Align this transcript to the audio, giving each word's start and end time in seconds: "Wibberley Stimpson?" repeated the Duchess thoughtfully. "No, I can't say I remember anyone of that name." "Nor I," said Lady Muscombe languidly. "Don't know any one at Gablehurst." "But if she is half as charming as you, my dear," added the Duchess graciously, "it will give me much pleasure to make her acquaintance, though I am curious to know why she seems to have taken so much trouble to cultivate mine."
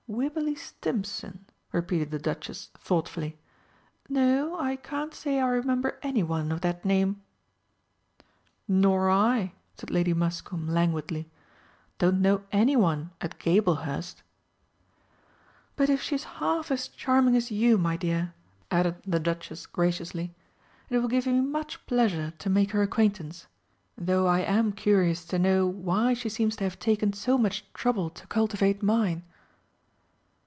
"Wibberley 0.13 0.55
Stimpson?" 0.55 1.45
repeated 1.71 2.11
the 2.11 2.19
Duchess 2.19 2.69
thoughtfully. 2.77 3.37
"No, 4.09 4.59
I 4.59 4.75
can't 4.75 5.13
say 5.13 5.39
I 5.39 5.47
remember 5.47 5.97
anyone 6.03 6.51
of 6.51 6.59
that 6.61 6.83
name." 6.83 7.21
"Nor 8.67 9.09
I," 9.09 9.53
said 9.77 9.89
Lady 9.89 10.13
Muscombe 10.13 10.67
languidly. 10.67 11.31
"Don't 11.97 12.21
know 12.21 12.43
any 12.51 12.75
one 12.75 13.11
at 13.21 13.39
Gablehurst." 13.39 14.21
"But 15.77 15.89
if 15.89 16.01
she 16.01 16.15
is 16.15 16.25
half 16.41 16.71
as 16.71 16.89
charming 16.89 17.37
as 17.37 17.49
you, 17.49 17.77
my 17.77 17.95
dear," 17.95 18.33
added 18.69 18.97
the 19.07 19.17
Duchess 19.19 19.65
graciously, 19.65 20.35
"it 20.89 20.97
will 20.99 21.07
give 21.07 21.25
me 21.25 21.39
much 21.39 21.83
pleasure 21.87 22.33
to 22.37 22.49
make 22.49 22.71
her 22.71 22.81
acquaintance, 22.81 23.47
though 23.97 24.27
I 24.27 24.39
am 24.41 24.73
curious 24.73 25.23
to 25.27 25.39
know 25.39 25.65
why 25.65 26.13
she 26.13 26.27
seems 26.27 26.57
to 26.57 26.65
have 26.65 26.79
taken 26.79 27.13
so 27.13 27.37
much 27.37 27.63
trouble 27.73 28.09
to 28.09 28.27
cultivate 28.27 28.83
mine." 28.83 29.23